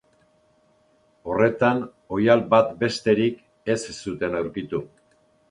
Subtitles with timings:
[1.33, 1.81] Horretan
[2.17, 3.39] oihal bat besterik
[3.77, 4.83] ez zuten aurkitu.